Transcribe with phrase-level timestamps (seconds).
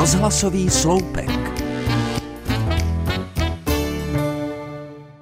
[0.00, 1.28] Rozhlasový sloupek.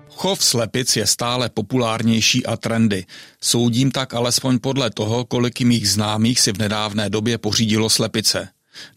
[0.09, 3.07] Chov slepic je stále populárnější a trendy.
[3.41, 8.49] Soudím tak alespoň podle toho, kolik mých známých si v nedávné době pořídilo slepice.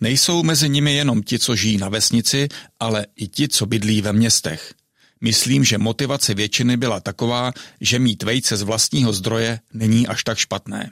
[0.01, 2.47] Nejsou mezi nimi jenom ti, co žijí na vesnici,
[2.79, 4.73] ale i ti, co bydlí ve městech.
[5.21, 10.37] Myslím, že motivace většiny byla taková, že mít vejce z vlastního zdroje není až tak
[10.37, 10.91] špatné.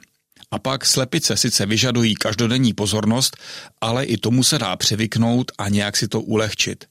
[0.52, 3.36] A pak slepice sice vyžadují každodenní pozornost,
[3.80, 6.84] ale i tomu se dá převyknout a nějak si to ulehčit.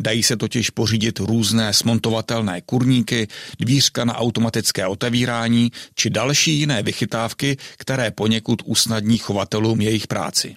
[0.00, 3.28] Dají se totiž pořídit různé smontovatelné kurníky,
[3.58, 10.56] dvířka na automatické otevírání či další jiné vychytávky, které poněkud usnadní chovatelům jejich práci.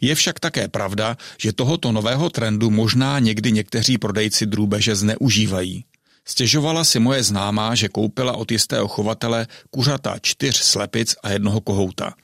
[0.00, 5.84] Je však také pravda, že tohoto nového trendu možná někdy někteří prodejci drůbeže zneužívají.
[6.28, 12.14] Stěžovala si moje známá, že koupila od jistého chovatele kuřata čtyř slepic a jednoho kohouta.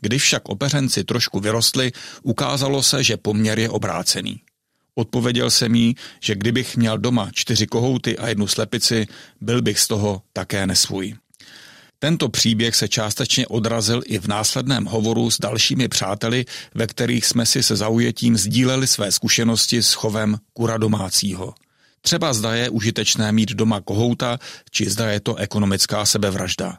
[0.00, 4.40] Když však opeřenci trošku vyrostli, ukázalo se, že poměr je obrácený.
[4.94, 9.06] Odpověděl jsem jí, že kdybych měl doma čtyři kohouty a jednu slepici,
[9.40, 11.14] byl bych z toho také nesvůj.
[11.98, 16.44] Tento příběh se částečně odrazil i v následném hovoru s dalšími přáteli,
[16.74, 21.54] ve kterých jsme si se zaujetím sdíleli své zkušenosti s chovem kura domácího.
[22.00, 24.38] Třeba zda je užitečné mít doma kohouta,
[24.70, 26.78] či zda je to ekonomická sebevražda.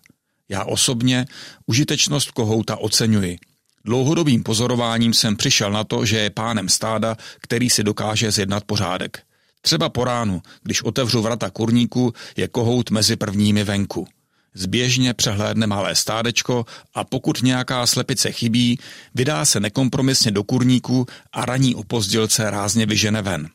[0.49, 1.25] Já osobně
[1.65, 3.37] užitečnost kohouta oceňuji.
[3.85, 9.23] Dlouhodobým pozorováním jsem přišel na to, že je pánem stáda, který si dokáže zjednat pořádek.
[9.61, 14.07] Třeba po ránu, když otevřu vrata kurníku, je kohout mezi prvními venku.
[14.53, 18.79] Zběžně přehlédne malé stádečko a pokud nějaká slepice chybí,
[19.15, 23.49] vydá se nekompromisně do kurníku a raní opozdělce rázně vyžene ven.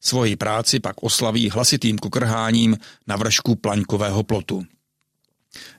[0.00, 4.64] Svoji práci pak oslaví hlasitým kokrháním na vršku plaňkového plotu.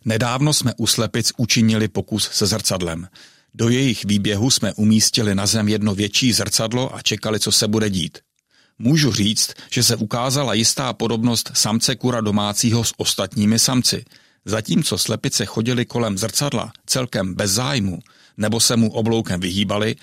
[0.06, 3.08] Nedávno jsme u slepic učinili pokus se zrcadlem.
[3.53, 7.89] Do jejich výběhu jsme umístili na zem jedno větší zrcadlo a čekali, co se bude
[7.89, 8.17] dít.
[8.80, 14.05] Můžu říct, že se ukázala jistá podobnost samce kura domácího s ostatními samci.
[14.45, 17.99] Zatímco slepice chodili kolem zrcadla celkem bez zájmu,
[18.39, 19.95] nebo se mu obloukem vyhýbali,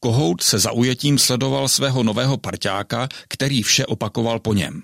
[0.00, 4.82] Kohout se zaujetím sledoval svého nového parťáka, který vše opakoval po něm.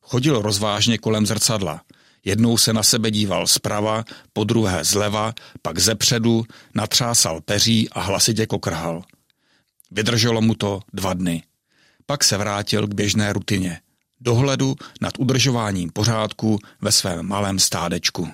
[0.00, 1.80] Chodil rozvážně kolem zrcadla.
[2.24, 6.44] Jednou se na sebe díval zprava, po druhé zleva, pak zepředu,
[6.74, 9.02] natřásal peří a hlasitě kokrhal.
[9.90, 11.42] Vydrželo mu to dva dny.
[12.06, 13.80] Pak se vrátil k běžné rutině.
[14.20, 18.28] Dohledu nad udržováním pořádku ve svém malém stádečku.